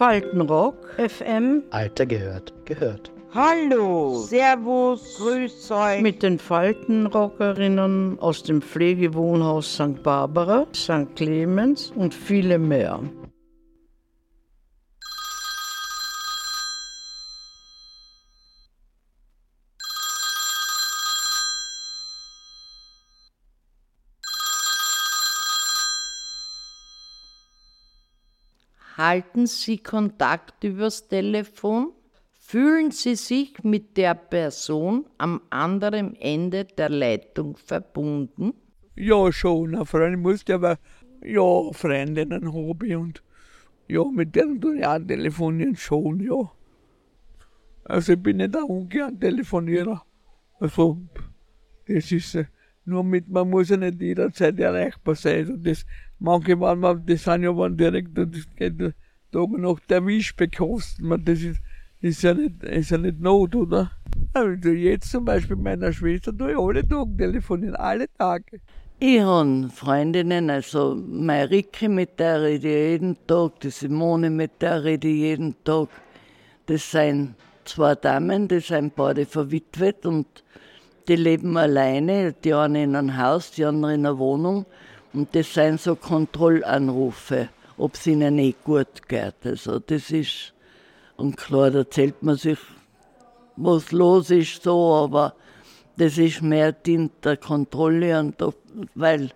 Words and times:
Faltenrock, 0.00 0.76
FM. 0.96 1.62
Alter 1.68 2.06
gehört, 2.06 2.54
gehört. 2.64 3.12
Hallo, 3.34 4.14
Servus, 4.14 5.18
Grüß 5.18 5.70
euch. 5.72 6.00
Mit 6.00 6.22
den 6.22 6.38
Faltenrockerinnen 6.38 8.18
aus 8.18 8.42
dem 8.42 8.62
Pflegewohnhaus 8.62 9.74
St. 9.74 10.02
Barbara, 10.02 10.66
St. 10.74 11.14
Clemens 11.16 11.92
und 11.94 12.14
viele 12.14 12.58
mehr. 12.58 13.00
Halten 28.96 29.46
Sie 29.46 29.78
Kontakt 29.78 30.64
übers 30.64 31.08
Telefon? 31.08 31.92
Fühlen 32.32 32.90
Sie 32.90 33.14
sich 33.14 33.62
mit 33.62 33.96
der 33.96 34.14
Person 34.14 35.06
am 35.18 35.40
anderen 35.50 36.16
Ende 36.16 36.64
der 36.64 36.88
Leitung 36.88 37.56
verbunden? 37.56 38.54
Ja, 38.96 39.30
schon. 39.32 39.74
Eine 39.74 39.86
Freundin 39.86 40.20
musste 40.20 40.54
aber, 40.54 40.78
ja, 41.22 41.72
Freundinnen 41.72 42.52
habe 42.52 42.86
ich 42.86 42.96
und 42.96 43.22
ja, 43.86 44.04
mit 44.04 44.34
denen 44.34 44.60
tue 44.60 44.78
ich 44.78 44.86
auch 44.86 44.98
telefonieren, 44.98 45.76
schon, 45.76 46.20
ja. 46.20 46.50
Also 47.84 48.12
ich 48.12 48.22
bin 48.22 48.38
nicht 48.38 48.56
ein 48.56 48.62
ungern 48.62 49.18
Telefonierer. 49.18 50.04
Also, 50.58 50.98
das 51.86 52.12
ist, 52.12 52.34
äh, 52.34 52.46
nur 52.84 53.04
mit, 53.04 53.28
man 53.28 53.48
muss 53.50 53.68
ja 53.68 53.76
nicht 53.76 54.00
jederzeit 54.00 54.58
erreichbar 54.58 55.14
sein. 55.14 55.38
Also 55.38 55.56
das, 55.56 55.86
manche 56.18 56.58
waren, 56.60 57.04
das 57.06 57.24
sind 57.24 57.42
ja 57.42 57.56
waren 57.56 57.76
direkt, 57.76 58.16
das 58.16 58.28
geht 58.56 58.78
Tag 58.78 59.48
und 59.48 59.60
Nacht 59.60 59.90
erwischt 59.90 60.36
bekosten. 60.36 61.06
Man, 61.06 61.24
das 61.24 61.40
ist, 61.40 61.60
ist 62.00 62.22
ja 62.22 62.34
nicht, 62.34 62.62
ist 62.64 62.90
ja 62.90 62.98
nicht 62.98 63.20
Not, 63.20 63.54
oder? 63.54 63.92
Also 64.32 64.70
jetzt 64.70 65.10
zum 65.10 65.24
Beispiel 65.24 65.56
meiner 65.56 65.92
Schwester 65.92 66.36
tue 66.36 66.52
ich 66.52 66.58
alle 66.58 66.86
Tage 66.86 67.16
telefonieren, 67.16 67.76
alle 67.76 68.06
Tage. 68.18 68.60
Ich 68.98 69.20
habe 69.20 69.70
Freundinnen, 69.74 70.50
also 70.50 70.94
meine 70.94 71.50
Ricke, 71.50 71.88
mit 71.88 72.20
der 72.20 72.42
rede 72.42 72.68
ich 72.68 72.90
jeden 72.92 73.16
Tag, 73.26 73.60
die 73.60 73.70
Simone, 73.70 74.28
mit 74.28 74.60
der 74.60 74.84
rede 74.84 75.08
ich 75.08 75.20
jeden 75.20 75.54
Tag. 75.64 75.88
Das 76.66 76.90
sind 76.90 77.34
zwei 77.64 77.94
Damen, 77.94 78.46
die 78.46 78.60
sind 78.60 78.94
beide 78.94 79.24
verwitwet 79.24 80.04
und 80.04 80.26
die 81.08 81.16
leben 81.16 81.56
alleine, 81.56 82.32
die 82.32 82.54
eine 82.54 82.84
in 82.84 82.96
einem 82.96 83.16
Haus, 83.16 83.50
die 83.52 83.64
andere 83.64 83.94
in 83.94 84.06
einer 84.06 84.18
Wohnung. 84.18 84.66
Und 85.12 85.34
das 85.34 85.52
sind 85.54 85.80
so 85.80 85.96
Kontrollanrufe, 85.96 87.48
ob 87.76 87.94
es 87.94 88.06
ihnen 88.06 88.38
eh 88.38 88.54
gut 88.64 89.08
geht. 89.08 89.34
Also 89.44 89.78
das 89.78 90.10
ist 90.10 90.54
und 91.20 91.36
klar, 91.36 91.70
da 91.70 91.80
erzählt 91.80 92.22
man 92.22 92.36
sich, 92.36 92.58
was 93.56 93.92
los 93.92 94.30
ist, 94.30 94.62
so, 94.62 94.94
aber 94.94 95.34
das 95.98 96.16
ist 96.16 96.40
mehr 96.40 96.72
dient 96.72 97.22
der 97.22 97.36
Kontrolle, 97.36 98.18
und 98.18 98.40
da, 98.40 98.54
weil 98.94 99.30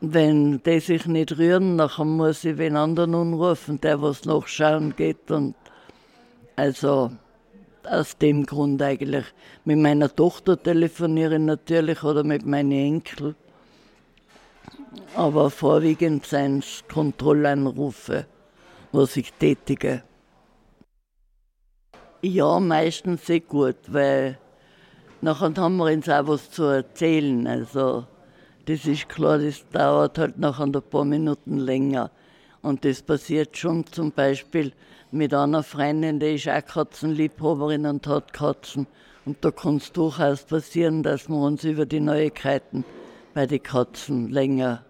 wenn 0.00 0.62
die 0.62 0.78
sich 0.78 1.06
nicht 1.06 1.36
rühren, 1.36 1.76
dann 1.76 1.90
muss 2.16 2.44
ich 2.44 2.56
wen 2.56 2.76
anderen 2.76 3.16
anrufen, 3.16 3.80
der 3.80 4.00
was 4.00 4.24
nachschauen 4.26 4.94
geht. 4.94 5.28
Und 5.32 5.56
also 6.54 7.10
aus 7.90 8.16
dem 8.18 8.46
Grund 8.46 8.80
eigentlich. 8.82 9.24
Mit 9.64 9.78
meiner 9.78 10.14
Tochter 10.14 10.62
telefoniere 10.62 11.34
ich 11.34 11.42
natürlich 11.42 12.02
oder 12.02 12.24
mit 12.24 12.46
meinen 12.46 12.72
Enkeln. 12.72 13.34
Aber 15.14 15.50
vorwiegend 15.50 16.26
sind 16.26 16.64
es 16.64 16.84
Kontrollanrufe, 16.88 18.26
was 18.92 19.16
ich 19.16 19.32
tätige. 19.32 20.02
Ja, 22.22 22.58
meistens 22.58 23.26
sehr 23.26 23.40
gut, 23.40 23.76
weil 23.86 24.38
nachher 25.20 25.54
haben 25.56 25.76
wir 25.76 25.92
uns 25.92 26.08
auch 26.08 26.26
was 26.26 26.50
zu 26.50 26.64
erzählen. 26.64 27.46
Also, 27.46 28.06
das 28.66 28.86
ist 28.86 29.08
klar, 29.08 29.38
das 29.38 29.64
dauert 29.70 30.18
halt 30.18 30.38
nachher 30.38 30.64
ein 30.64 30.72
paar 30.72 31.04
Minuten 31.04 31.58
länger. 31.58 32.10
Und 32.62 32.84
das 32.84 33.02
passiert 33.02 33.56
schon 33.56 33.86
zum 33.86 34.12
Beispiel 34.12 34.72
mit 35.10 35.32
einer 35.32 35.62
Freundin, 35.62 36.20
die 36.20 36.34
ist 36.34 36.48
auch 36.48 36.64
Katzenliebhaberin 36.64 37.86
und 37.86 38.06
hat 38.06 38.32
Katzen. 38.32 38.86
Und 39.24 39.44
da 39.44 39.50
kann 39.50 39.76
es 39.76 39.92
durchaus 39.92 40.42
passieren, 40.42 41.02
dass 41.02 41.28
wir 41.28 41.36
uns 41.36 41.64
über 41.64 41.86
die 41.86 42.00
Neuigkeiten 42.00 42.84
bei 43.34 43.46
den 43.46 43.62
Katzen 43.62 44.28
länger 44.30 44.84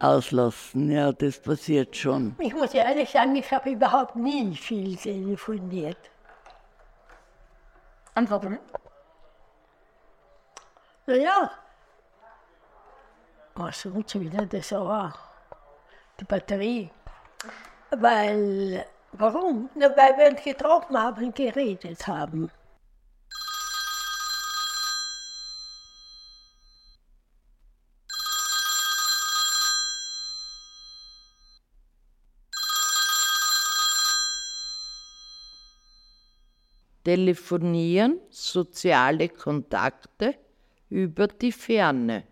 auslassen. 0.00 0.90
Ja, 0.90 1.12
das 1.12 1.40
passiert 1.40 1.96
schon. 1.96 2.34
Ich 2.38 2.54
muss 2.54 2.72
ehrlich 2.74 3.10
sagen, 3.10 3.34
ich 3.36 3.50
habe 3.50 3.70
überhaupt 3.70 4.16
nie 4.16 4.54
viel 4.54 4.96
telefoniert. 4.96 5.98
Antworten. 8.14 8.58
Naja, 11.06 11.50
was 13.54 13.80
schon 13.80 14.04
wieder 14.14 14.46
das 14.46 14.72
war? 14.72 15.27
Die 16.20 16.24
Batterie. 16.24 16.90
Weil, 17.90 18.84
warum? 19.12 19.70
Na, 19.76 19.96
weil 19.96 20.16
wir 20.18 20.30
uns 20.30 20.42
getroffen 20.42 20.98
haben 20.98 21.26
und 21.26 21.36
geredet 21.36 22.06
haben. 22.08 22.50
Telefonieren, 37.04 38.20
soziale 38.28 39.28
Kontakte 39.30 40.34
über 40.90 41.28
die 41.28 41.52
Ferne. 41.52 42.27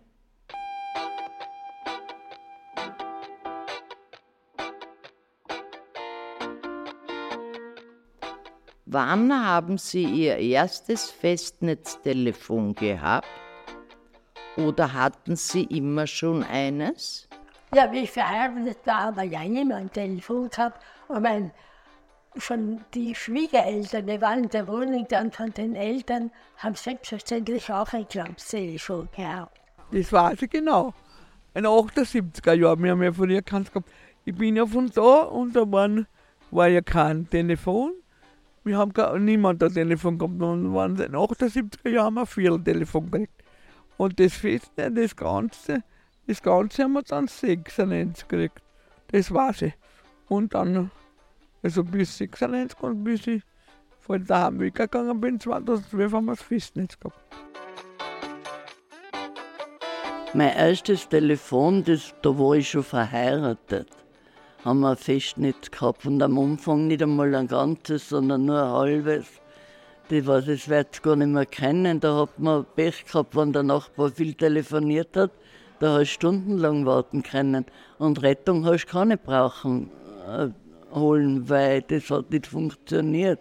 Wann 8.89 9.33
haben 9.33 9.77
Sie 9.77 10.05
Ihr 10.05 10.37
erstes 10.37 11.11
Festnetztelefon 11.11 12.73
gehabt? 12.73 13.27
Oder 14.55 14.93
hatten 14.93 15.35
Sie 15.35 15.63
immer 15.63 16.07
schon 16.07 16.41
eines? 16.41 17.27
Ja, 17.75 17.91
wie 17.91 18.03
ich 18.03 18.11
verheiratet 18.11 18.77
war, 18.85 19.01
haben 19.01 19.17
wir 19.17 19.23
ja 19.25 19.41
immer 19.41 19.75
ein 19.75 19.91
Telefon 19.91 20.49
gehabt. 20.49 20.81
Und 21.09 21.21
mein, 21.21 21.51
schon 22.37 22.79
die 22.93 23.13
Schwiegereltern, 23.13 24.07
die 24.07 24.21
waren 24.21 24.45
in 24.45 24.49
der 24.51 24.65
Wohnung 24.69 25.05
dann 25.09 25.33
von 25.33 25.51
den 25.51 25.75
Eltern, 25.75 26.31
haben 26.55 26.75
selbstverständlich 26.75 27.69
auch 27.69 27.91
ein 27.91 28.07
Klapptelefon 28.07 29.09
gehabt. 29.13 29.59
Das 29.91 30.13
weiß 30.13 30.43
ich 30.43 30.49
genau. 30.49 30.93
In 31.53 31.63
den 31.63 31.71
78er 31.73 32.53
Jahren, 32.53 32.81
wir 32.81 32.91
haben 32.91 33.03
ja 33.03 33.11
von 33.11 33.29
ihr 33.29 33.41
gekannt 33.41 33.73
gehabt. 33.73 33.89
Ich 34.23 34.33
bin 34.33 34.55
ja 34.55 34.65
von 34.65 34.89
da 34.95 35.23
und 35.23 35.57
da 35.57 35.69
waren, 35.69 36.07
war 36.51 36.69
ja 36.69 36.79
kein 36.79 37.29
Telefon. 37.29 37.91
Wir 38.67 38.77
haben 38.77 38.91
gar, 38.91 39.17
niemand 39.17 39.63
ein 39.63 39.73
Telefon 39.73 40.17
gehabt. 40.17 40.41
Und 40.41 40.73
waren 40.73 40.91
in 40.91 40.97
den 40.97 41.15
78er 41.15 41.89
Jahren 41.89 42.05
haben 42.05 42.15
wir 42.15 42.25
vier 42.25 42.61
Telefon 42.61 43.09
gekriegt. 43.09 43.43
Und 43.95 44.19
das 44.19 44.33
Festnetz, 44.33 44.93
das 44.93 45.15
Ganze, 45.15 45.83
das 46.27 46.41
Ganze 46.41 46.83
haben 46.83 46.93
wir 46.93 47.01
dann 47.03 47.27
96 47.27 48.27
gekriegt. 48.27 48.61
Das 49.11 49.33
weiß 49.33 49.61
ich. 49.61 49.73
Und 50.27 50.53
dann, 50.53 50.91
also 51.63 51.81
bis 51.85 52.17
96 52.17 52.77
und 52.81 53.05
bis 53.05 53.25
ich 53.27 53.41
von 54.01 54.25
daheim 54.25 54.59
weggegangen 54.59 55.21
bin, 55.21 55.39
2012 55.39 56.11
haben 56.11 56.25
wir 56.25 56.33
das 56.33 56.41
Festnetz 56.41 56.99
gehabt. 56.99 57.17
Mein 60.33 60.57
erstes 60.57 61.07
Telefon, 61.07 61.85
das, 61.85 62.13
da 62.21 62.37
war 62.37 62.55
ich 62.55 62.69
schon 62.69 62.83
verheiratet, 62.83 63.87
haben 64.67 64.81
wir 64.81 64.89
ein 64.89 64.97
Festnetz 64.97 65.71
gehabt 65.71 66.05
und 66.05 66.21
am 66.21 66.37
Anfang 66.37 66.87
nicht 66.87 67.01
einmal 67.01 67.33
ein 67.33 67.47
ganzes, 67.47 68.09
sondern 68.09 68.45
nur 68.45 68.61
ein 68.61 68.69
halbes. 68.69 69.25
Das, 70.09 70.25
war, 70.25 70.41
das 70.41 70.67
wird 70.67 70.87
es 70.91 71.01
gar 71.01 71.15
nicht 71.15 71.29
mehr 71.29 71.45
kennen. 71.45 72.01
Da 72.01 72.17
hat 72.17 72.37
man 72.37 72.65
Pech 72.75 73.05
gehabt, 73.05 73.33
wenn 73.37 73.53
der 73.53 73.63
Nachbar 73.63 74.11
viel 74.11 74.33
telefoniert 74.33 75.15
hat. 75.15 75.31
Da 75.79 75.93
hast 75.93 75.99
du 75.99 76.05
stundenlang 76.05 76.85
warten 76.85 77.23
können. 77.23 77.65
Und 77.97 78.21
Rettung 78.21 78.65
hast 78.65 78.87
du 78.87 78.91
keine 78.91 79.15
brauchen 79.15 79.89
äh, 80.27 80.49
holen, 80.93 81.47
weil 81.47 81.81
das 81.83 82.09
hat 82.09 82.29
nicht 82.29 82.47
funktioniert. 82.47 83.39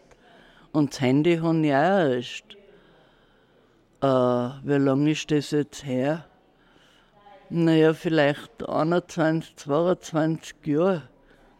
Und 0.70 0.92
das 0.92 1.00
Handy 1.00 1.38
habe 1.38 1.58
ich 1.58 1.74
auch 1.74 2.08
erst. 2.08 2.44
Äh, 4.00 4.68
wie 4.68 4.78
lange 4.78 5.10
ist 5.10 5.28
das 5.32 5.50
jetzt 5.50 5.84
her? 5.84 6.24
Naja, 7.50 7.94
vielleicht 7.94 8.68
21, 8.68 9.56
22 9.56 10.54
Jahre. 10.66 11.02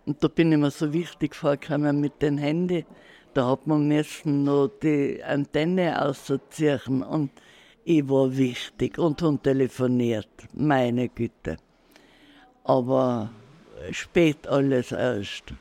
Und 0.06 0.22
da 0.22 0.28
bin 0.28 0.52
ich 0.52 0.58
mir 0.58 0.70
so 0.70 0.92
wichtig 0.92 1.34
vorgekommen 1.34 2.00
mit 2.00 2.22
dem 2.22 2.38
Handy. 2.38 2.86
Da 3.34 3.48
hat 3.50 3.66
man 3.66 3.88
müssen 3.88 4.44
noch 4.44 4.68
die 4.82 5.22
Antenne 5.22 6.00
ausziehen 6.00 7.02
und 7.02 7.30
ich 7.84 8.08
war 8.08 8.36
wichtig 8.36 8.98
und 8.98 9.20
habe 9.20 9.38
telefoniert, 9.42 10.28
meine 10.54 11.08
Güte. 11.08 11.56
Aber 12.64 13.30
spät 13.90 14.46
alles 14.46 14.92
erst. 14.92 15.52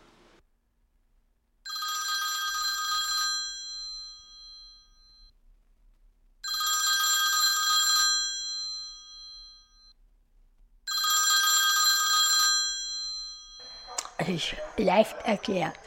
Ist 14.29 14.55
leicht 14.77 15.15
erklärt. 15.25 15.79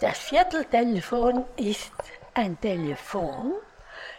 Das 0.00 0.18
Vierteltelefon 0.18 1.44
ist 1.56 1.92
ein 2.34 2.60
Telefon, 2.60 3.52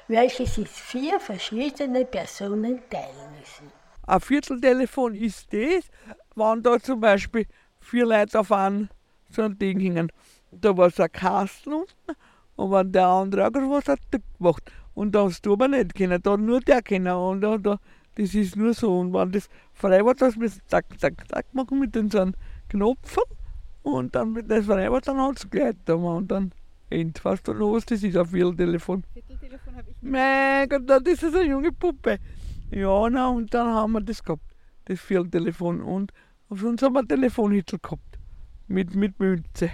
welches 0.08 0.56
sich 0.56 0.70
vier 0.70 1.20
verschiedene 1.20 2.06
Personen 2.06 2.81
teilen 2.90 3.31
müssen. 3.40 3.72
Ein 4.06 4.20
Vierteltelefon 4.20 5.16
ist 5.16 5.52
das, 5.54 5.86
wenn 6.36 6.64
da 6.64 6.80
zum 6.80 7.00
Beispiel 7.00 7.46
vier 7.80 8.06
Leute 8.06 8.40
auf 8.40 8.52
ein, 8.52 8.90
so 9.30 9.42
ein 9.42 9.58
Ding 9.58 9.80
hängen. 9.80 10.12
Da 10.52 10.75
war 10.78 10.90
so 10.90 11.04
ein 11.04 11.12
Kasten 11.12 11.74
unten 11.74 12.16
und 12.56 12.72
wenn 12.72 12.92
der 12.92 13.08
andere 13.08 13.48
auch 13.48 13.52
was 13.54 13.88
hat, 13.88 14.00
der 14.12 14.22
gemacht. 14.38 14.72
Und 14.94 15.14
da 15.14 15.24
hast 15.24 15.46
du 15.46 15.54
aber 15.54 15.68
nicht 15.68 15.96
können, 15.96 16.22
da 16.22 16.38
nur 16.38 16.60
der 16.60 16.81
können. 16.81 17.14
Und 17.14 17.42
da, 17.42 17.58
da, 17.58 17.80
das 18.16 18.36
ist 18.36 18.56
nur 18.56 18.74
so. 18.74 19.00
Und 19.00 19.14
wenn 19.14 19.31
das 19.31 19.50
frei 19.74 20.06
war, 20.06 20.14
das 20.14 20.36
müssen 20.36 20.62
zack, 20.68 20.86
zack, 21.00 21.28
zack 21.28 21.46
machen 21.54 21.80
mit 21.80 21.96
den 21.96 22.12
so 22.12 22.20
einem 22.20 22.36
Knopfen. 22.74 23.24
Und 23.84 24.16
dann, 24.16 24.36
wenn 24.36 24.48
das 24.48 24.66
frei 24.66 24.92
war, 24.92 25.02
dann 25.02 25.20
hat 25.20 25.38
es 25.38 25.50
gleich 25.50 25.75
da 25.86 25.94
und 25.94 26.31
dann 26.31 26.52
end. 26.90 27.22
Du 27.44 27.54
noch 27.54 27.74
was 27.74 27.86
das 27.86 28.02
ist, 28.04 28.18
ein 28.18 28.25
Vierteltelefon. 28.25 29.04
Vierteltelefon 29.14 29.75
habe 29.75 29.90
ich 29.92 30.02
nicht. 30.02 30.12
Mein 30.12 30.70
Gott, 30.70 30.90
das 31.08 31.24
ist 31.24 31.36
eine 31.36 31.46
junge 31.46 31.72
Puppe. 31.72 32.20
Ja, 32.72 33.10
na, 33.10 33.30
und 33.30 33.54
dann 33.54 33.68
haben 33.68 33.94
wir 33.94 34.02
das 34.02 34.24
gehabt, 34.24 34.44
das 34.86 35.00
Vierteltelefon. 35.00 35.81
Und 35.81 36.12
auf 36.50 36.64
uns 36.64 36.81
haben 36.81 36.94
wir 36.94 37.02
ein 37.02 37.08
Telefonhitzel 37.08 37.80
gehabt. 37.80 38.18
Mit, 38.68 38.96
mit 38.96 39.20
Münze. 39.20 39.70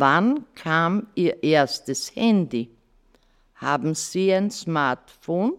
Wann 0.00 0.46
kam 0.54 1.08
Ihr 1.16 1.42
erstes 1.42 2.14
Handy? 2.14 2.70
Haben 3.56 3.96
Sie 3.96 4.32
ein 4.32 4.50
Smartphone? 4.50 5.54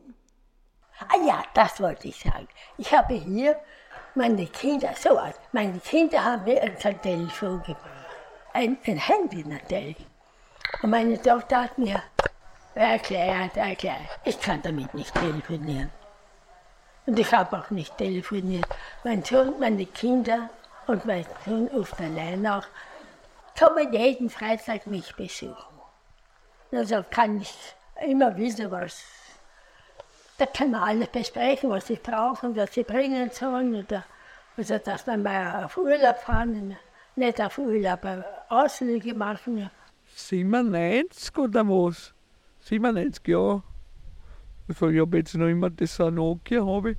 Ah 1.09 1.17
ja, 1.27 1.43
das 1.53 1.81
wollte 1.81 2.07
ich 2.07 2.19
sagen. 2.19 2.47
Ich 2.77 2.93
habe 2.93 3.15
hier 3.15 3.57
meine 4.15 4.45
Kinder, 4.45 4.93
so 4.97 5.17
alt, 5.17 5.35
meine 5.51 5.79
Kinder 5.79 6.23
haben 6.23 6.45
mir 6.45 6.61
ein 6.61 7.01
Telefon 7.01 7.61
gebracht. 7.63 8.07
Ein, 8.53 8.77
ein 8.85 8.97
Handy 8.97 9.43
natürlich. 9.43 9.97
Und 10.81 10.91
meine 10.91 11.21
Tochter 11.21 11.63
hat 11.63 11.77
mir 11.77 12.01
erklärt, 12.75 13.57
erklärt, 13.57 14.19
ich 14.23 14.39
kann 14.39 14.61
damit 14.61 14.93
nicht 14.93 15.13
telefonieren. 15.13 15.89
Und 17.05 17.19
ich 17.19 17.33
habe 17.33 17.57
auch 17.57 17.69
nicht 17.71 17.97
telefoniert. 17.97 18.67
Mein 19.03 19.23
Sohn, 19.23 19.59
meine 19.59 19.85
Kinder 19.85 20.49
und 20.87 21.05
mein 21.05 21.25
Sohn 21.45 21.67
oft 21.69 21.99
allein 21.99 22.45
auch, 22.47 22.65
kommen 23.59 23.91
jeden 23.93 24.29
Freitag 24.29 24.87
mich 24.87 25.13
besuchen. 25.15 25.55
Also 26.71 27.03
kann 27.09 27.41
ich 27.41 27.53
immer 28.07 28.35
wissen, 28.37 28.71
was 28.71 29.03
da 30.37 30.45
kann 30.45 30.71
man 30.71 30.81
alles 30.81 31.09
besprechen, 31.09 31.69
was 31.69 31.87
sie 31.87 31.97
brauchen, 32.01 32.55
was 32.55 32.73
sie 32.73 32.83
bringen 32.83 33.29
sollen. 33.29 33.75
Oder, 33.75 34.05
also, 34.55 34.77
dass 34.77 35.05
wir 35.05 35.17
mal 35.17 35.65
auf 35.65 35.77
Urlaub 35.77 36.17
fahren, 36.17 36.77
nicht 37.15 37.41
auf 37.41 37.57
Urlaub, 37.57 38.05
aber 38.05 38.25
Ausflüge 38.47 39.13
machen. 39.13 39.69
97 40.15 41.37
oder 41.37 41.67
was? 41.67 42.13
97, 42.61 43.27
ja. 43.27 43.61
Also 44.69 44.87
ich 44.89 45.01
habe 45.01 45.17
jetzt 45.17 45.35
noch 45.35 45.47
immer 45.47 45.69
das 45.69 45.99
Nokia, 45.99 46.65
habe 46.65 46.91
ich. 46.91 46.97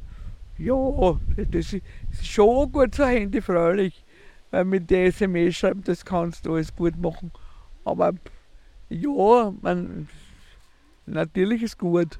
Ja, 0.58 1.18
das 1.50 1.72
ist, 1.72 1.82
schon 2.22 2.70
gut 2.70 2.94
so 2.94 3.06
Handy. 3.06 3.40
Weil 4.50 4.64
mit 4.64 4.90
der 4.90 5.06
SMS 5.06 5.56
schreiben, 5.56 5.82
das 5.84 6.04
kannst 6.04 6.46
du 6.46 6.54
alles 6.54 6.74
gut 6.74 6.96
machen. 6.96 7.30
Aber 7.84 8.12
ja, 8.88 9.54
man, 9.62 10.08
natürlich 11.06 11.62
ist 11.62 11.78
gut. 11.78 12.18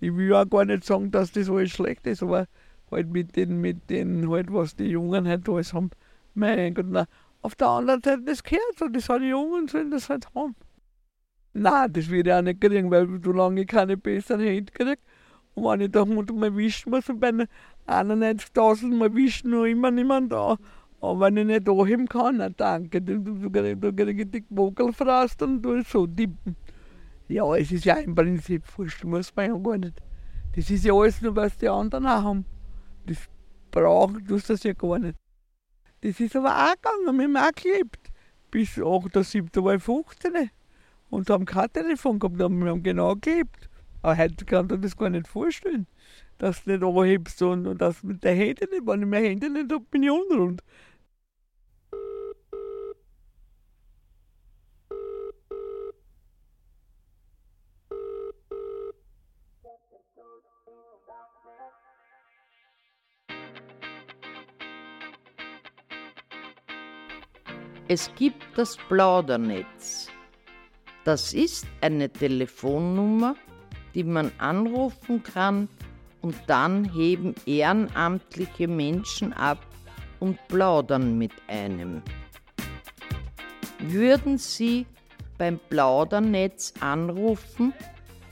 Ich 0.00 0.14
will 0.14 0.32
auch 0.34 0.48
gar 0.48 0.64
nicht 0.64 0.84
sagen, 0.84 1.10
dass 1.10 1.32
das 1.32 1.50
alles 1.50 1.70
schlecht 1.70 2.06
ist, 2.06 2.22
aber 2.22 2.46
halt 2.90 3.10
mit 3.10 3.36
den, 3.36 3.60
mit 3.60 3.90
den, 3.90 4.30
halt, 4.30 4.52
was 4.52 4.76
die 4.76 4.86
Jungen 4.86 5.26
halt 5.26 5.48
alles 5.48 5.74
haben. 5.74 5.90
Mein 6.34 6.74
Gott, 6.74 6.86
na, 6.88 7.06
auf 7.42 7.54
der 7.56 7.68
anderen 7.68 8.02
Seite, 8.02 8.22
das 8.22 8.42
gehört 8.42 8.78
so, 8.78 8.88
die 8.88 9.00
sind 9.00 9.22
Jungen, 9.22 9.66
sollen 9.66 9.90
das 9.90 10.08
halt 10.08 10.32
haben. 10.34 10.54
Nein, 11.52 11.92
das 11.92 12.08
würde 12.08 12.30
ich 12.30 12.36
auch 12.36 12.42
nicht 12.42 12.60
kriegen, 12.60 12.90
weil 12.90 13.20
solange 13.24 13.62
ich 13.62 13.66
keine 13.66 13.96
besseren 13.96 14.40
Hände 14.40 14.72
kriege, 14.72 14.96
und 15.54 15.64
wenn 15.64 15.80
ich 15.80 15.90
da 15.90 16.02
hundertmal 16.02 16.56
wischen 16.56 16.90
muss 16.90 17.08
und 17.08 17.18
bei 17.18 17.32
91.000 17.86 18.94
Mal 18.94 19.14
wischen, 19.14 19.50
noch 19.50 19.64
immer 19.64 19.90
niemand 19.90 20.30
da. 20.30 20.56
Aber 21.00 21.20
wenn 21.20 21.36
ich 21.36 21.46
nicht 21.46 21.68
anheben 21.68 22.08
kann, 22.08 22.38
na 22.38 22.48
danke, 22.48 23.00
du, 23.00 23.20
du, 23.20 23.50
kriegst 23.50 24.34
die 24.34 24.44
Vogelfraß 24.52 25.36
und 25.42 25.64
so 25.86 26.06
tippen. 26.06 26.56
Ja, 27.28 27.54
es 27.54 27.70
ist 27.70 27.84
ja 27.84 27.96
im 27.96 28.14
Prinzip 28.14 28.62
wurscht, 28.76 29.04
muss 29.04 29.34
man 29.36 29.46
ja 29.46 29.58
gar 29.58 29.78
nicht. 29.78 30.00
Das 30.56 30.70
ist 30.70 30.84
ja 30.84 30.94
alles 30.94 31.20
nur, 31.20 31.36
was 31.36 31.56
die 31.56 31.68
anderen 31.68 32.06
auch 32.06 32.24
haben. 32.24 32.44
Das 33.06 33.18
brauchen 33.70 34.26
tust 34.26 34.50
das 34.50 34.62
ja 34.64 34.72
gar 34.72 34.98
nicht. 34.98 35.16
Das 36.00 36.18
ist 36.18 36.34
aber 36.34 36.50
auch 36.54 36.74
gegangen, 36.74 37.18
wir 37.18 37.24
haben 37.24 37.36
auch 37.36 37.62
gelebt. 37.62 38.10
Bis 38.50 38.78
8. 38.78 39.24
7. 39.24 39.64
war 39.64 39.74
ich 39.74 39.82
15. 39.82 40.50
Und 41.10 41.30
haben 41.30 41.44
kein 41.44 41.72
Telefon 41.72 42.18
gehabt, 42.18 42.40
aber 42.40 42.54
wir 42.54 42.70
haben 42.70 42.82
genau 42.82 43.14
gelebt. 43.16 43.68
Aber 44.02 44.16
heute 44.16 44.44
kann 44.44 44.66
man 44.66 44.80
das 44.80 44.96
gar 44.96 45.10
nicht 45.10 45.28
vorstellen, 45.28 45.86
dass 46.38 46.64
du 46.64 46.70
nicht 46.70 46.82
anhebst 46.82 47.42
und, 47.42 47.66
und 47.66 47.80
das 47.80 48.02
mit 48.02 48.22
der 48.22 48.34
Hände 48.34 48.66
nicht, 48.70 48.86
wenn 48.86 49.02
ich 49.02 49.08
meine 49.08 49.26
Hände 49.26 49.50
nicht 49.50 49.72
habe, 49.72 49.84
bin 49.90 50.02
ich 50.04 50.10
unrund. 50.10 50.62
Es 67.90 68.14
gibt 68.16 68.44
das 68.54 68.76
Plaudernetz. 68.76 70.10
Das 71.04 71.32
ist 71.32 71.66
eine 71.80 72.10
Telefonnummer, 72.10 73.34
die 73.94 74.04
man 74.04 74.30
anrufen 74.38 75.22
kann 75.22 75.68
und 76.20 76.34
dann 76.46 76.92
heben 76.92 77.34
ehrenamtliche 77.46 78.68
Menschen 78.68 79.32
ab 79.32 79.58
und 80.20 80.38
plaudern 80.48 81.16
mit 81.18 81.32
einem. 81.46 82.02
Würden 83.80 84.38
Sie 84.38 84.86
beim 85.38 85.60
Plaudernetz 85.68 86.74
anrufen 86.80 87.72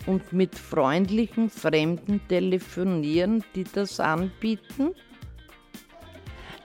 und 0.06 0.32
mit 0.32 0.56
freundlichen 0.56 1.50
Fremden 1.50 2.20
telefonieren, 2.28 3.44
die 3.54 3.64
das 3.64 4.00
anbieten? 4.00 4.90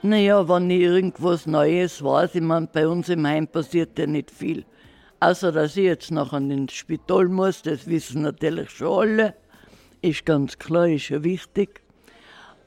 Naja, 0.02 0.48
wenn 0.48 0.68
ich 0.68 0.80
irgendwas 0.80 1.46
Neues 1.46 2.02
weiß, 2.02 2.34
ich 2.34 2.42
meine, 2.42 2.66
bei 2.66 2.88
uns 2.88 3.08
im 3.08 3.24
Heim 3.24 3.46
passiert 3.46 3.96
ja 4.00 4.06
nicht 4.06 4.32
viel. 4.32 4.64
Außer, 5.22 5.52
dass 5.52 5.76
ich 5.76 5.84
jetzt 5.84 6.10
nachher 6.10 6.38
ins 6.38 6.72
Spital 6.72 7.28
muss, 7.28 7.62
das 7.62 7.86
wissen 7.86 8.22
natürlich 8.22 8.70
schon 8.70 9.02
alle. 9.02 9.34
Ist 10.00 10.26
ganz 10.26 10.58
klar, 10.58 10.88
ist 10.88 11.10
ja 11.10 11.22
wichtig. 11.22 11.80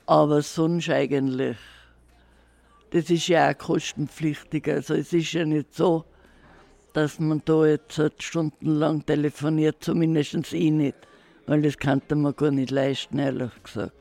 Aber 0.05 0.41
sonst 0.41 0.89
eigentlich, 0.89 1.57
das 2.91 3.09
ist 3.09 3.27
ja 3.27 3.51
auch 3.51 3.57
kostenpflichtig. 3.57 4.69
Also 4.69 4.93
es 4.93 5.11
ist 5.11 5.33
ja 5.33 5.43
nicht 5.43 5.75
so, 5.75 6.05
dass 6.93 7.19
man 7.19 7.41
da 7.43 7.65
jetzt 7.65 7.97
halt 7.97 8.23
stundenlang 8.23 9.05
telefoniert, 9.05 9.75
zumindest 9.81 10.53
ich 10.53 10.71
nicht. 10.71 10.95
Weil 11.47 11.61
das 11.61 11.77
kann 11.77 12.01
man 12.09 12.37
gar 12.37 12.51
nicht 12.51 12.71
leisten, 12.71 13.19
ehrlich 13.19 13.51
gesagt. 13.65 13.91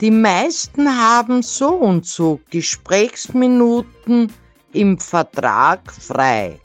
Die 0.00 0.12
meisten 0.12 0.88
haben 0.88 1.42
so 1.42 1.70
und 1.70 2.06
so 2.06 2.38
Gesprächsminuten 2.50 4.32
im 4.72 4.96
Vertrag 4.96 5.92
frei, 5.92 6.60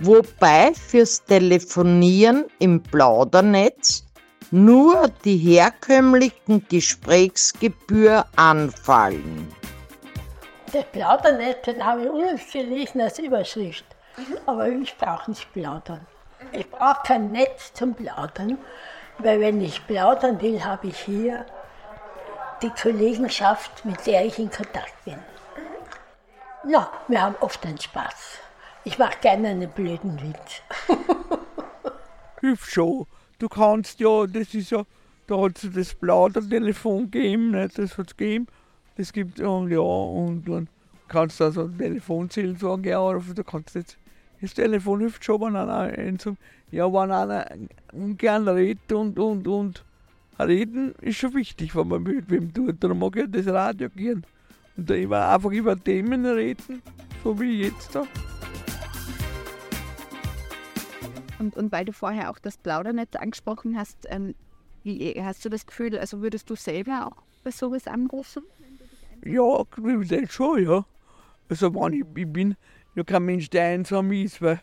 wobei 0.00 0.72
fürs 0.74 1.24
Telefonieren 1.24 2.46
im 2.58 2.82
Plaudernetz 2.82 4.04
nur 4.50 5.08
die 5.24 5.36
herkömmlichen 5.36 6.66
Gesprächsgebühr 6.68 8.24
anfallen. 8.36 9.48
Das 10.72 10.84
Plaudernetz 10.84 11.66
habe 11.80 12.02
ich 12.02 12.10
ursprünglich 12.10 12.52
gelesen 12.52 13.00
als 13.00 13.18
Überschrift. 13.18 13.84
Aber 14.46 14.68
ich 14.68 14.96
brauche 14.96 15.30
nicht 15.30 15.52
plaudern. 15.52 16.06
Ich 16.52 16.68
brauche 16.70 17.02
kein 17.04 17.30
Netz 17.32 17.72
zum 17.74 17.94
Plaudern, 17.94 18.58
weil 19.18 19.40
wenn 19.40 19.60
ich 19.60 19.86
plaudern 19.86 20.40
will, 20.40 20.62
habe 20.64 20.88
ich 20.88 20.98
hier 20.98 21.46
die 22.62 22.70
Kollegenschaft, 22.70 23.84
mit 23.84 24.06
der 24.06 24.24
ich 24.24 24.38
in 24.38 24.50
Kontakt 24.50 25.04
bin. 25.04 25.18
Ja, 26.68 26.90
wir 27.06 27.22
haben 27.22 27.36
oft 27.40 27.64
einen 27.64 27.80
Spaß. 27.80 28.40
Ich 28.88 28.98
mache 28.98 29.18
gerne 29.20 29.48
einen 29.48 29.68
blöden 29.68 30.18
Witz. 30.22 30.62
Hilft 32.40 32.70
schon. 32.72 33.04
Du 33.38 33.46
kannst 33.46 34.00
ja, 34.00 34.26
das 34.26 34.54
ist 34.54 34.70
ja, 34.70 34.82
da 35.26 35.38
hat 35.42 35.62
es 35.62 35.70
das 35.74 35.94
Plaudertelefon 35.94 37.10
gegeben, 37.10 37.50
ne? 37.50 37.68
das 37.68 37.98
hat 37.98 38.06
es 38.06 38.16
gegeben. 38.16 38.46
Das 38.96 39.12
gibt 39.12 39.40
ja, 39.40 39.66
ja, 39.66 39.78
und 39.80 40.48
dann 40.48 40.70
kannst 41.06 41.38
du 41.38 41.44
also 41.44 41.68
Telefonzellen 41.68 42.56
sagen, 42.56 42.84
ja, 42.84 42.98
aber 42.98 43.20
du 43.20 43.44
kannst 43.44 43.74
jetzt 43.74 43.98
Das 44.40 44.54
Telefon 44.54 45.00
hilft 45.00 45.22
schon, 45.22 45.42
wenn 45.42 45.56
einer, 45.56 45.94
ja, 46.70 46.90
wenn 46.90 47.10
einer 47.10 47.46
ungern 47.92 48.48
redet 48.48 48.90
und, 48.90 49.18
und, 49.18 49.46
und 49.46 49.84
reden 50.40 50.94
ist 51.02 51.18
schon 51.18 51.34
wichtig, 51.34 51.76
wenn 51.76 51.88
man 51.88 52.04
mit 52.04 52.30
wem 52.30 52.54
tut. 52.54 52.82
Darum 52.82 53.00
mag 53.00 53.16
ich 53.16 53.30
das 53.30 53.48
Radio 53.48 53.90
gern. 53.90 54.24
Und 54.78 54.88
da 54.88 54.94
immer 54.94 55.28
einfach 55.28 55.50
über 55.50 55.78
Themen 55.78 56.24
reden, 56.24 56.80
so 57.22 57.38
wie 57.38 57.64
jetzt 57.64 57.94
da. 57.94 58.06
Und, 61.38 61.56
und 61.56 61.72
weil 61.72 61.84
du 61.84 61.92
vorher 61.92 62.30
auch 62.30 62.38
das 62.38 62.56
Plaudernetz 62.56 63.14
angesprochen 63.16 63.76
hast, 63.76 64.06
ähm, 64.08 64.34
hast 65.22 65.44
du 65.44 65.48
das 65.48 65.66
Gefühl, 65.66 65.98
also 65.98 66.20
würdest 66.20 66.48
du 66.50 66.56
selber 66.56 67.06
auch 67.06 67.22
bei 67.44 67.50
sowas 67.50 67.86
anrufen? 67.86 68.42
Ja, 69.24 69.62
das 69.74 70.32
schon, 70.32 70.64
ja. 70.64 70.84
Also 71.48 71.74
wenn 71.74 71.92
ich, 71.92 72.04
ich 72.14 72.32
bin 72.32 72.56
ja 72.94 73.04
kein 73.04 73.24
Mensch, 73.24 73.50
der 73.50 73.64
einsam 73.64 74.12
ist, 74.12 74.40
weil 74.42 74.60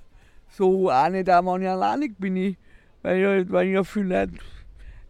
so 0.50 0.91
auch 0.91 1.10
nicht, 1.10 1.29
auch 1.29 1.53
wenn 1.53 1.62
ich 1.62 1.70
alleinig 1.70 2.17
bin, 2.17 2.36
ich, 2.36 2.58
weil, 3.01 3.41
ich, 3.41 3.51
weil 3.51 3.67
ich 3.67 3.74
ja 3.74 3.84
viel 3.84 4.03
Leute, 4.03 4.34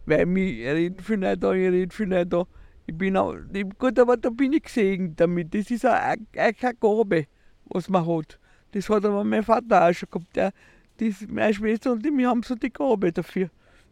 weil 0.06 0.26
mich 0.26 0.64
reden 0.64 1.02
viel 1.02 1.18
Leute 1.18 1.38
da, 1.38 1.52
ich 1.52 1.70
rede 1.70 1.94
viel 1.94 2.08
Leute 2.08 2.26
da. 2.26 2.46
Ich 2.86 2.96
bin 2.96 3.16
auch, 3.16 3.34
gut, 3.78 3.98
aber 3.98 4.16
da 4.16 4.30
bin 4.30 4.52
ich 4.52 4.62
gesegnet 4.62 5.18
damit. 5.18 5.52
Das 5.52 5.70
ist 5.70 5.84
auch, 5.84 5.92
auch 5.92 6.56
keine 6.60 6.74
Gabe, 6.74 7.26
was 7.64 7.88
man 7.88 8.06
hat. 8.06 8.38
Das 8.72 8.88
hat 8.88 9.04
aber 9.04 9.24
mein 9.24 9.42
Vater 9.42 9.88
auch 9.88 9.92
schon 9.92 10.08
gehabt. 10.10 10.36
Der, 10.36 10.52
das, 10.96 11.26
meine 11.28 11.54
Schwester 11.54 11.92
und 11.92 12.04
ich, 12.04 12.16
wir 12.16 12.28
haben 12.28 12.42
so 12.42 12.54
die 12.54 12.72
Gabe 12.72 13.12
dafür. 13.12 13.50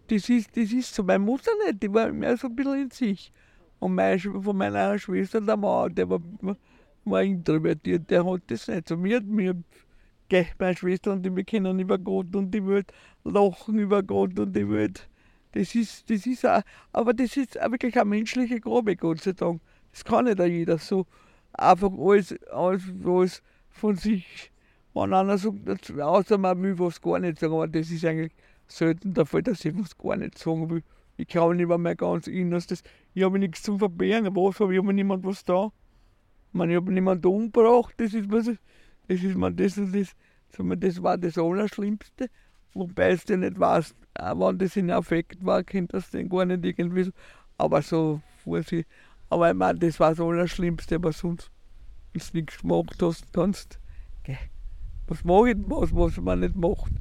Das 0.09 0.29
ist, 0.29 0.57
das 0.57 0.73
ist 0.73 0.95
so. 0.95 1.03
Meine 1.03 1.21
Mutter 1.21 1.51
nicht, 1.67 1.83
die 1.83 1.93
war 1.93 2.13
mehr 2.13 2.37
so 2.37 2.49
ein 2.49 2.57
bisschen 2.57 2.83
in 2.83 2.91
sich. 2.91 3.33
Und 3.79 3.95
meine, 3.95 4.19
von 4.19 4.57
meiner 4.57 4.99
Schwester, 4.99 5.41
der 5.41 5.57
Mann, 5.57 5.95
der 5.95 6.09
war, 6.09 6.21
war 7.05 7.23
introvertiert, 7.23 8.11
der 8.11 8.25
hat 8.25 8.43
das 8.49 8.69
nicht. 8.69 8.89
So, 8.89 8.97
mir, 8.97 9.21
mir, 9.23 9.55
meine 10.59 10.77
Schwester 10.77 11.13
und 11.13 11.27
ich, 11.27 11.35
wir 11.35 11.45
kennen 11.45 11.79
über 11.79 11.99
Gott 11.99 12.35
und 12.35 12.51
die 12.51 12.67
Welt, 12.67 12.93
lachen 13.25 13.79
über 13.79 14.03
Gott 14.03 14.39
und 14.39 14.55
die 14.55 14.69
Welt. 14.69 15.09
Das 15.53 15.75
ist, 15.75 16.11
das 16.11 16.27
ist 16.27 16.45
auch, 16.45 16.63
aber 16.93 17.15
das 17.15 17.37
ist 17.37 17.61
auch 17.61 17.71
wirklich 17.71 17.97
eine 17.97 18.11
menschliche 18.11 18.61
Gabe, 18.61 18.97
Gott 18.97 19.21
sei 19.21 19.33
Dank. 19.33 19.61
Das 19.93 20.05
kann 20.05 20.25
nicht 20.25 20.41
jeder 20.41 20.79
so 20.79 21.07
einfach 21.53 21.93
alles, 21.97 22.35
alles, 22.51 22.83
alles 23.05 23.43
von 23.71 23.97
sich 23.97 24.51
wenn 24.95 25.13
einer 25.13 25.39
sagt, 25.39 25.91
außer 25.99 26.39
man 26.39 26.63
will 26.63 26.79
was 26.79 27.01
gar 27.01 27.19
nicht 27.19 27.39
sagen, 27.39 27.55
aber 27.55 27.69
das 27.69 27.91
ist 27.91 28.05
eigentlich 28.05 28.33
selten 28.69 29.15
der 29.15 29.27
Fall, 29.27 29.43
dass 29.43 29.65
ich 29.65 29.77
was 29.77 29.99
gar 29.99 30.17
nicht 30.17 30.39
sagen 30.39 30.71
will. 30.71 30.83
Ich 31.17 31.27
glaube 31.29 31.55
nicht 31.55 31.69
mehr 31.69 31.79
mein 31.79 31.97
ganz 31.97 32.27
Innerstes. 32.27 32.83
Ich 33.13 33.23
habe 33.23 33.39
nichts 33.39 33.63
zum 33.63 33.79
Verbergen. 33.79 34.35
Was 34.35 34.59
habe 34.61 34.75
ich? 34.75 34.81
habe 34.81 34.93
niemand 34.93 35.25
was 35.25 35.45
da. 35.45 35.67
Ich, 36.49 36.55
meine, 36.55 36.73
ich 36.73 36.77
habe 36.77 36.93
niemanden 36.93 37.27
umgebracht. 37.27 37.95
Das 37.99 38.15
ist, 38.15 38.31
was, 38.31 38.47
das 38.47 39.23
ist 39.23 39.37
mir 39.37 39.53
das 39.53 39.79
und 39.79 39.95
das. 39.95 40.15
Das 40.79 41.03
war 41.03 41.19
das 41.19 41.39
Allerschlimmste. 41.39 42.31
Wobei 42.73 43.17
du 43.17 43.37
nicht 43.37 43.59
weißt, 43.59 43.95
wenn 44.15 44.59
das 44.59 44.77
in 44.77 44.91
Affekt 44.91 45.45
war, 45.45 45.63
kennt 45.63 45.95
das 45.95 46.11
den 46.11 46.29
gar 46.29 46.45
nicht 46.45 46.65
irgendwie 46.65 47.05
so. 47.05 47.11
Aber 47.59 47.83
so, 47.83 48.21
Vorsicht. 48.43 48.89
Aber 49.31 49.51
ich 49.51 49.57
meine, 49.57 49.79
das 49.79 50.01
war 50.01 50.11
das 50.11 50.21
Allerschlimmste, 50.21 50.97
aber 50.97 51.13
sonst, 51.13 51.51
wenn 52.13 52.23
du 52.23 52.39
nichts 52.39 52.59
gemacht 52.61 53.01
hast, 53.01 53.33
kannst. 53.33 53.79
Okay. 54.21 54.39
Was 55.07 55.23
mache 55.23 55.51
ich 55.51 55.57
was, 55.67 55.95
was 55.95 56.17
man 56.19 56.41
nicht 56.41 56.57
macht? 56.57 56.93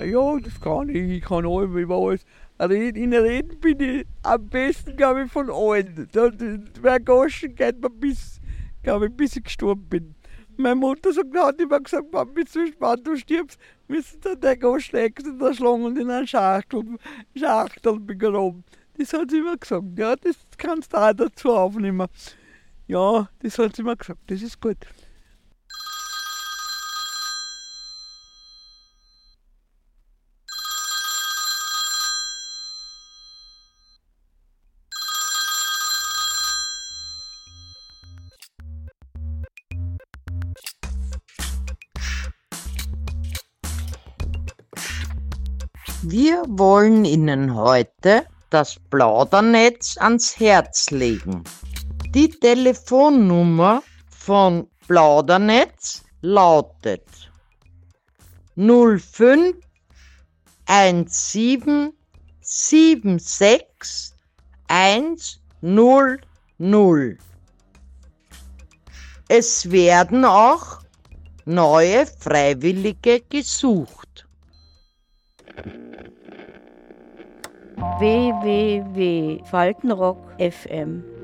Ja, 0.00 0.38
das 0.38 0.60
kann 0.60 0.88
ich. 0.88 1.10
Ich 1.10 1.22
kann 1.22 1.46
alles 1.46 1.74
über 1.74 1.96
alles. 1.96 2.24
Reden, 2.60 3.02
in 3.02 3.14
Reden 3.14 3.58
bin 3.60 3.80
ich 3.80 4.06
am 4.22 4.46
besten, 4.46 4.96
glaube 4.96 5.24
ich, 5.24 5.32
von 5.32 5.50
allen. 5.50 6.08
Wer 6.80 7.00
Goschen 7.00 7.54
geht 7.54 7.80
mir 7.80 7.90
bis, 7.90 8.40
glaube 8.82 9.06
ich, 9.06 9.12
bis 9.12 9.36
ich 9.36 9.44
gestorben 9.44 9.88
bin. 9.88 10.14
Meine 10.56 10.74
Mutter 10.74 11.12
sagt, 11.12 11.36
hat 11.36 11.60
immer 11.60 11.80
gesagt, 11.80 12.06
wenn 12.10 12.34
bist 12.34 12.56
du 12.56 12.66
spannend, 12.66 13.06
du 13.06 13.16
stirbst, 13.16 13.60
müssen 13.86 14.20
da 14.20 14.34
der 14.34 14.56
Goschen 14.56 14.96
exen, 14.96 15.38
da 15.38 15.54
schlagen 15.54 15.84
und 15.84 15.98
in 15.98 16.10
einen 16.10 16.26
Schachtel, 16.26 16.82
Schachtel 17.36 18.00
begraben. 18.00 18.64
Das 18.96 19.12
hat 19.12 19.30
sie 19.30 19.38
immer 19.38 19.56
gesagt. 19.56 19.84
Ja, 19.96 20.16
das 20.16 20.36
kannst 20.56 20.92
du 20.92 20.96
auch 20.96 21.12
dazu 21.12 21.54
aufnehmen. 21.54 22.08
Ja, 22.88 23.28
das 23.40 23.58
hat 23.58 23.76
sie 23.76 23.82
mir 23.82 23.96
gesagt, 23.96 24.18
das 24.28 24.40
ist 24.40 24.62
gut. 24.62 24.78
Wir 46.02 46.42
wollen 46.48 47.04
Ihnen 47.04 47.54
heute 47.54 48.24
das 48.48 48.80
Plaudernetz 48.88 49.98
ans 49.98 50.40
Herz 50.40 50.90
legen. 50.90 51.44
Die 52.14 52.30
Telefonnummer 52.30 53.82
von 54.08 54.66
Plaudernetz 54.86 56.02
lautet 56.22 57.04
05 58.56 59.54
17 60.66 61.92
76 62.40 64.14
100. 64.68 66.22
Es 69.28 69.70
werden 69.70 70.24
auch 70.24 70.78
neue 71.44 72.06
Freiwillige 72.06 73.20
gesucht. 73.28 74.26
www.faltenrock 77.98 80.18
FM 80.38 81.17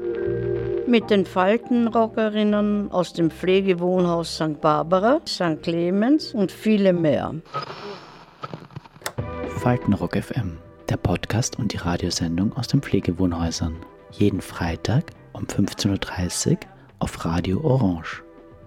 mit 0.86 1.10
den 1.10 1.26
Faltenrockerinnen 1.26 2.90
aus 2.90 3.12
dem 3.12 3.30
Pflegewohnhaus 3.30 4.34
St. 4.34 4.60
Barbara, 4.60 5.20
St. 5.26 5.62
Clemens 5.62 6.34
und 6.34 6.52
viele 6.52 6.92
mehr. 6.92 7.34
Faltenrock 9.58 10.16
FM, 10.16 10.58
der 10.88 10.96
Podcast 10.96 11.58
und 11.58 11.72
die 11.72 11.78
Radiosendung 11.78 12.52
aus 12.56 12.68
den 12.68 12.82
Pflegewohnhäusern. 12.82 13.76
Jeden 14.12 14.40
Freitag 14.40 15.10
um 15.32 15.44
15.30 15.44 16.52
Uhr 16.52 16.58
auf 16.98 17.24
Radio 17.24 17.60
Orange 17.62 18.22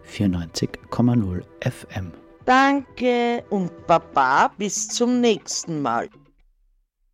94,0 0.08 1.44
FM. 1.62 2.12
Danke 2.46 3.44
und 3.50 3.88
Baba 3.88 4.50
bis 4.58 4.88
zum 4.88 5.20
nächsten 5.20 5.82
Mal. 5.82 6.10